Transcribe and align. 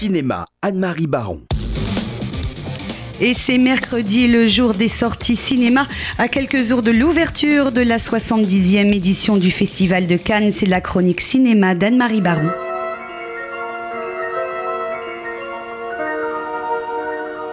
Cinéma, 0.00 0.46
Anne-Marie 0.62 1.06
Baron. 1.06 1.42
Et 3.20 3.34
c'est 3.34 3.58
mercredi, 3.58 4.28
le 4.28 4.46
jour 4.46 4.72
des 4.72 4.88
sorties 4.88 5.36
cinéma, 5.36 5.86
à 6.16 6.28
quelques 6.28 6.62
jours 6.62 6.82
de 6.82 6.90
l'ouverture 6.90 7.70
de 7.70 7.82
la 7.82 7.98
70e 7.98 8.94
édition 8.94 9.36
du 9.36 9.50
Festival 9.50 10.06
de 10.06 10.16
Cannes. 10.16 10.52
C'est 10.52 10.64
la 10.64 10.80
chronique 10.80 11.20
cinéma 11.20 11.74
d'Anne-Marie 11.74 12.22
Baron. 12.22 12.48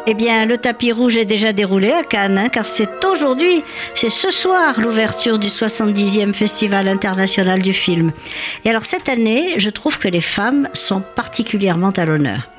Eh 0.09 0.13
bien, 0.13 0.45
le 0.45 0.57
tapis 0.57 0.93
rouge 0.93 1.17
est 1.17 1.25
déjà 1.25 1.51
déroulé 1.51 1.91
à 1.91 2.01
Cannes, 2.01 2.37
hein, 2.37 2.47
car 2.47 2.65
c'est 2.65 3.03
aujourd'hui, 3.03 3.61
c'est 3.93 4.09
ce 4.09 4.31
soir 4.31 4.79
l'ouverture 4.79 5.37
du 5.37 5.49
70e 5.49 6.31
Festival 6.31 6.87
international 6.87 7.61
du 7.61 7.73
film. 7.73 8.13
Et 8.63 8.69
alors 8.69 8.85
cette 8.85 9.09
année, 9.09 9.55
je 9.57 9.69
trouve 9.69 9.99
que 9.99 10.07
les 10.07 10.21
femmes 10.21 10.69
sont 10.71 11.01
particulièrement 11.01 11.89
à 11.89 12.05
l'honneur. 12.05 12.49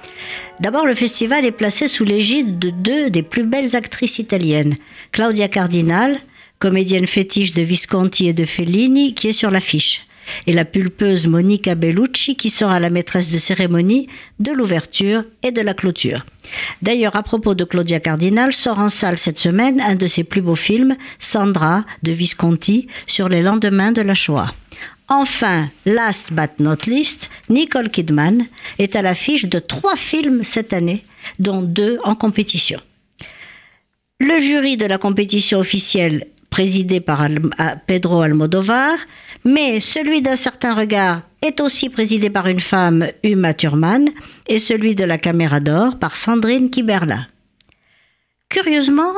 D'abord, 0.61 0.85
le 0.85 0.95
festival 0.95 1.47
est 1.47 1.51
placé 1.53 1.89
sous 1.89 2.05
l'égide 2.05 2.59
de 2.59 2.69
deux 2.69 3.09
des 3.09 3.23
plus 3.23 3.45
belles 3.45 3.75
actrices 3.75 4.19
italiennes, 4.19 4.75
Claudia 5.13 5.49
Cardinal, 5.49 6.19
comédienne 6.59 7.07
fétiche 7.07 7.55
de 7.55 7.63
Visconti 7.63 8.29
et 8.29 8.35
de 8.35 8.45
Fellini, 8.45 9.15
qui 9.15 9.29
est 9.29 9.33
sur 9.33 9.51
l'affiche 9.51 10.07
et 10.47 10.53
la 10.53 10.65
pulpeuse 10.65 11.27
Monica 11.27 11.75
Bellucci 11.75 12.37
qui 12.37 12.51
sera 12.51 12.81
la 12.81 12.91
maîtresse 12.91 13.31
de 13.31 13.39
cérémonie 13.39 14.09
de 14.39 14.53
l'ouverture 14.53 15.25
et 15.43 15.53
de 15.53 15.61
la 15.61 15.75
clôture. 15.75 16.25
D'ailleurs, 16.83 17.17
à 17.17 17.23
propos 17.23 17.55
de 17.55 17.65
Claudia 17.65 18.01
Cardinal, 18.01 18.53
sort 18.53 18.79
en 18.79 18.89
salle 18.89 19.19
cette 19.19 19.39
semaine 19.39 19.81
un 19.81 19.95
de 19.95 20.07
ses 20.07 20.25
plus 20.25 20.41
beaux 20.41 20.55
films, 20.55 20.97
Sandra 21.19 21.85
de 22.03 22.13
Visconti, 22.13 22.89
sur 23.07 23.29
les 23.29 23.43
lendemains 23.43 23.93
de 23.93 24.03
la 24.03 24.15
Shoah. 24.15 24.53
Enfin, 25.09 25.71
last 25.87 26.33
but 26.33 26.51
not 26.59 26.87
least, 26.87 27.31
Nicole 27.49 27.91
Kidman 27.91 28.47
est 28.79 28.95
à 28.95 29.03
l'affiche 29.03 29.47
de 29.47 29.59
trois 29.59 29.97
films 29.97 30.45
cette 30.45 30.73
année, 30.75 31.03
dont 31.39 31.63
deux 31.63 31.99
en 32.05 32.15
compétition. 32.15 32.81
Le 34.21 34.41
jury 34.41 34.77
de 34.77 34.85
la 34.85 34.99
compétition 34.99 35.61
officielle, 35.61 36.27
présidé 36.51 37.01
par 37.01 37.27
Pedro 37.87 38.23
Almodovar, 38.23 38.95
mais 39.45 39.81
celui 39.81 40.23
d'un 40.23 40.37
certain 40.37 40.75
regard 40.75 41.23
est 41.43 41.61
aussi 41.61 41.89
présidé 41.89 42.31
par 42.31 42.47
une 42.47 42.61
femme, 42.61 43.07
Uma 43.23 43.55
Thurman, 43.55 44.09
et 44.47 44.59
celui 44.59 44.95
de 44.95 45.05
la 45.05 45.19
caméra 45.19 45.61
d'or 45.61 45.99
par 45.99 46.17
Sandrine 46.17 46.71
Kiberlin. 46.71 47.27
Curieusement, 48.49 49.13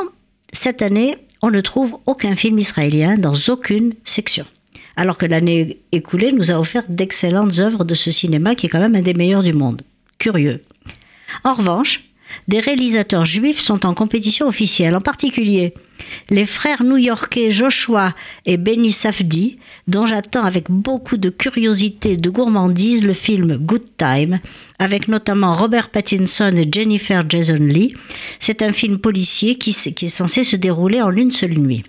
cette 0.52 0.82
année, 0.82 1.16
on 1.42 1.50
ne 1.50 1.60
trouve 1.60 1.98
aucun 2.06 2.36
film 2.36 2.58
israélien 2.58 3.16
dans 3.16 3.34
aucune 3.48 3.94
section. 4.04 4.44
Alors 4.96 5.16
que 5.16 5.26
l'année 5.26 5.80
écoulée 5.92 6.32
nous 6.32 6.50
a 6.50 6.58
offert 6.58 6.82
d'excellentes 6.88 7.58
œuvres 7.58 7.84
de 7.84 7.94
ce 7.94 8.10
cinéma 8.10 8.54
qui 8.54 8.66
est 8.66 8.68
quand 8.68 8.80
même 8.80 8.96
un 8.96 9.02
des 9.02 9.14
meilleurs 9.14 9.42
du 9.42 9.54
monde. 9.54 9.82
Curieux. 10.18 10.62
En 11.44 11.54
revanche, 11.54 12.09
des 12.48 12.60
réalisateurs 12.60 13.24
juifs 13.24 13.60
sont 13.60 13.86
en 13.86 13.94
compétition 13.94 14.46
officielle, 14.46 14.96
en 14.96 15.00
particulier 15.00 15.74
les 16.30 16.46
frères 16.46 16.82
new-yorkais 16.82 17.50
Joshua 17.50 18.14
et 18.46 18.56
Benny 18.56 18.92
Safdie, 18.92 19.58
dont 19.86 20.06
j'attends 20.06 20.44
avec 20.44 20.70
beaucoup 20.70 21.16
de 21.16 21.28
curiosité 21.28 22.12
et 22.12 22.16
de 22.16 22.30
gourmandise 22.30 23.02
le 23.02 23.12
film 23.12 23.56
Good 23.56 23.84
Time, 23.96 24.40
avec 24.78 25.08
notamment 25.08 25.54
Robert 25.54 25.90
Pattinson 25.90 26.54
et 26.56 26.68
Jennifer 26.70 27.24
Jason 27.28 27.58
Lee. 27.60 27.94
C'est 28.38 28.62
un 28.62 28.72
film 28.72 28.98
policier 28.98 29.56
qui, 29.56 29.72
qui 29.72 30.06
est 30.06 30.08
censé 30.08 30.44
se 30.44 30.56
dérouler 30.56 31.02
en 31.02 31.14
une 31.14 31.32
seule 31.32 31.58
nuit. 31.58 31.84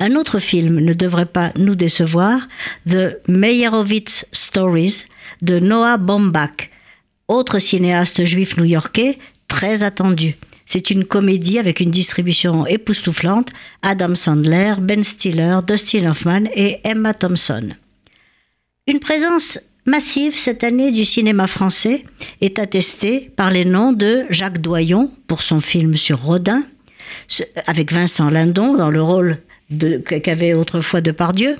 Un 0.00 0.14
autre 0.16 0.38
film 0.38 0.80
ne 0.80 0.94
devrait 0.94 1.26
pas 1.26 1.52
nous 1.58 1.74
décevoir, 1.74 2.48
The 2.88 3.18
Meyerowitz 3.28 4.26
Stories 4.32 5.04
de 5.42 5.58
Noah 5.58 5.98
Baumbach, 5.98 6.70
autre 7.28 7.58
cinéaste 7.58 8.24
juif 8.24 8.56
new-yorkais 8.56 9.18
très 9.54 9.84
attendu. 9.84 10.34
C'est 10.66 10.90
une 10.90 11.04
comédie 11.04 11.60
avec 11.60 11.78
une 11.78 11.92
distribution 11.92 12.66
époustouflante. 12.66 13.50
Adam 13.82 14.16
Sandler, 14.16 14.74
Ben 14.80 15.04
Stiller, 15.04 15.58
Dustin 15.64 16.10
Hoffman 16.10 16.46
et 16.56 16.80
Emma 16.82 17.14
Thompson. 17.14 17.68
Une 18.88 18.98
présence 18.98 19.60
massive 19.86 20.36
cette 20.36 20.64
année 20.64 20.90
du 20.90 21.04
cinéma 21.04 21.46
français 21.46 22.02
est 22.40 22.58
attestée 22.58 23.30
par 23.36 23.52
les 23.52 23.64
noms 23.64 23.92
de 23.92 24.24
Jacques 24.28 24.60
Doyon 24.60 25.12
pour 25.28 25.42
son 25.42 25.60
film 25.60 25.96
sur 25.96 26.20
Rodin, 26.20 26.64
avec 27.68 27.92
Vincent 27.92 28.30
Lindon 28.30 28.74
dans 28.76 28.90
le 28.90 29.02
rôle 29.02 29.38
qu'avait 30.04 30.54
autrefois 30.54 31.00
Depardieu, 31.00 31.58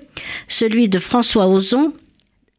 celui 0.49 0.89
de 0.89 0.99
François 0.99 1.47
Ozon, 1.47 1.93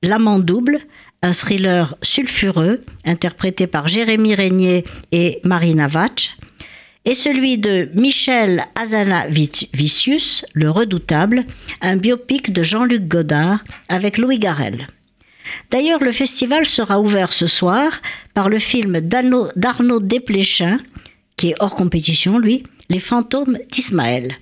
L'amant 0.02 0.40
double, 0.40 0.80
un 1.26 1.34
thriller 1.34 1.96
sulfureux 2.04 2.84
interprété 3.04 3.66
par 3.66 3.88
Jérémy 3.88 4.36
Régnier 4.36 4.86
et 5.12 5.40
Marina 5.44 5.88
Vatch, 5.88 6.38
et 7.04 7.16
celui 7.16 7.58
de 7.58 7.90
Michel 7.96 8.66
Azanavicius, 8.76 10.46
Le 10.54 10.70
Redoutable, 10.70 11.46
un 11.82 11.98
biopic 11.98 12.54
de 12.54 12.62
Jean-Luc 12.62 13.08
Godard 13.08 13.64
avec 13.90 14.20
Louis 14.20 14.38
Garrel. 14.38 14.86
D'ailleurs, 15.72 16.04
le 16.04 16.12
festival 16.12 16.66
sera 16.68 17.00
ouvert 17.00 17.34
ce 17.34 17.48
soir 17.48 18.02
par 18.36 18.48
le 18.48 18.60
film 18.60 19.02
d'Arnaud 19.02 20.00
Desplechin, 20.00 20.78
qui 21.38 21.50
est 21.50 21.56
hors 21.60 21.76
compétition, 21.76 22.38
lui, 22.38 22.64
Les 22.90 23.00
fantômes 23.00 23.58
d'Ismaël. 23.72 24.36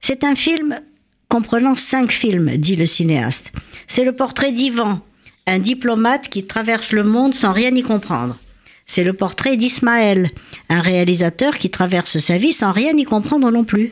C'est 0.00 0.22
un 0.22 0.36
film 0.36 0.80
comprenant 1.28 1.74
cinq 1.74 2.12
films, 2.12 2.56
dit 2.58 2.76
le 2.76 2.86
cinéaste. 2.86 3.52
C'est 3.88 4.04
le 4.04 4.14
portrait 4.14 4.52
d'Ivan, 4.52 5.00
un 5.46 5.58
diplomate 5.58 6.28
qui 6.28 6.46
traverse 6.46 6.92
le 6.92 7.04
monde 7.04 7.34
sans 7.34 7.52
rien 7.52 7.74
y 7.74 7.82
comprendre. 7.82 8.36
C'est 8.84 9.04
le 9.04 9.12
portrait 9.12 9.56
d'Ismaël, 9.56 10.30
un 10.68 10.80
réalisateur 10.80 11.58
qui 11.58 11.70
traverse 11.70 12.18
sa 12.18 12.38
vie 12.38 12.52
sans 12.52 12.72
rien 12.72 12.96
y 12.96 13.04
comprendre 13.04 13.50
non 13.50 13.64
plus. 13.64 13.90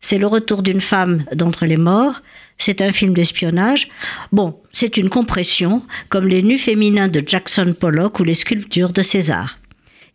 C'est 0.00 0.18
le 0.18 0.28
retour 0.28 0.62
d'une 0.62 0.80
femme 0.80 1.24
d'entre 1.34 1.66
les 1.66 1.76
morts. 1.76 2.22
C'est 2.56 2.80
un 2.80 2.92
film 2.92 3.14
d'espionnage. 3.14 3.88
Bon, 4.30 4.60
c'est 4.72 4.96
une 4.96 5.10
compression, 5.10 5.82
comme 6.08 6.26
les 6.26 6.42
nus 6.42 6.58
féminins 6.58 7.08
de 7.08 7.22
Jackson 7.24 7.74
Pollock 7.78 8.20
ou 8.20 8.24
les 8.24 8.34
sculptures 8.34 8.92
de 8.92 9.02
César. 9.02 9.58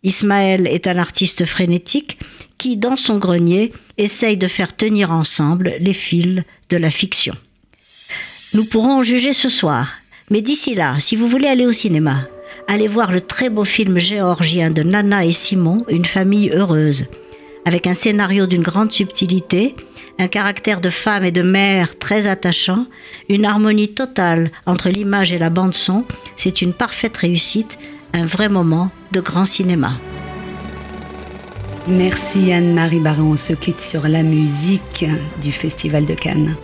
Ismaël 0.02 0.66
est 0.66 0.86
un 0.86 0.98
artiste 0.98 1.46
frénétique 1.46 2.18
qui, 2.58 2.76
dans 2.76 2.96
son 2.96 3.18
grenier, 3.18 3.72
essaye 3.98 4.36
de 4.36 4.46
faire 4.46 4.76
tenir 4.76 5.10
ensemble 5.10 5.74
les 5.80 5.94
fils 5.94 6.42
de 6.68 6.76
la 6.76 6.90
fiction. 6.90 7.34
Nous 8.52 8.64
pourrons 8.64 9.00
en 9.00 9.02
juger 9.02 9.32
ce 9.32 9.48
soir. 9.48 9.94
Mais 10.30 10.40
d'ici 10.40 10.74
là, 10.74 10.96
si 11.00 11.16
vous 11.16 11.28
voulez 11.28 11.48
aller 11.48 11.66
au 11.66 11.72
cinéma, 11.72 12.26
allez 12.66 12.88
voir 12.88 13.12
le 13.12 13.20
très 13.20 13.50
beau 13.50 13.64
film 13.64 13.98
géorgien 13.98 14.70
de 14.70 14.82
Nana 14.82 15.24
et 15.24 15.32
Simon, 15.32 15.84
Une 15.88 16.06
famille 16.06 16.50
heureuse, 16.50 17.06
avec 17.66 17.86
un 17.86 17.94
scénario 17.94 18.46
d'une 18.46 18.62
grande 18.62 18.92
subtilité, 18.92 19.76
un 20.18 20.28
caractère 20.28 20.80
de 20.80 20.90
femme 20.90 21.24
et 21.24 21.30
de 21.30 21.42
mère 21.42 21.98
très 21.98 22.26
attachant, 22.26 22.86
une 23.28 23.44
harmonie 23.44 23.92
totale 23.92 24.50
entre 24.64 24.88
l'image 24.88 25.32
et 25.32 25.38
la 25.38 25.50
bande 25.50 25.74
son, 25.74 26.04
c'est 26.36 26.62
une 26.62 26.72
parfaite 26.72 27.16
réussite, 27.16 27.78
un 28.12 28.24
vrai 28.24 28.48
moment 28.48 28.90
de 29.12 29.20
grand 29.20 29.44
cinéma. 29.44 29.92
Merci 31.86 32.50
Anne-Marie 32.50 33.00
Baron, 33.00 33.32
on 33.32 33.36
se 33.36 33.52
quitte 33.52 33.82
sur 33.82 34.08
la 34.08 34.22
musique 34.22 35.04
du 35.42 35.52
Festival 35.52 36.06
de 36.06 36.14
Cannes. 36.14 36.56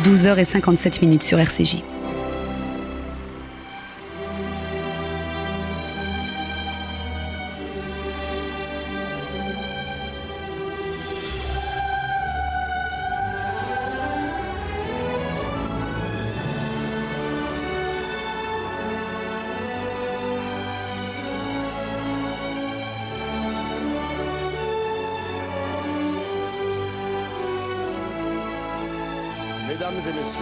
12h57 0.00 1.00
minutes 1.00 1.22
sur 1.22 1.38
RCJ. 1.38 1.82
Mesdames 29.70 29.94
et 29.94 30.12
messieurs, 30.12 30.40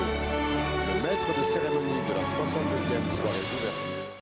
le 0.95 1.03
maître 1.03 1.39
de 1.39 1.45
cérémonie 1.45 2.01
de 2.09 2.15
la 2.15 2.23
62e 2.23 3.15
soirée 3.15 3.45
d'ouverture 3.53 3.88